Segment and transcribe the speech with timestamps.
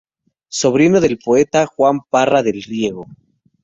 [0.59, 3.05] Sobrino del poeta Juan Parra del Riego.